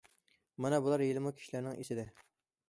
مانا 0.65 0.79
بۇلار 0.85 1.03
ھېلىمۇ 1.09 1.33
كىشىلەرنىڭ 1.43 1.77
ئېسىدە. 1.85 2.09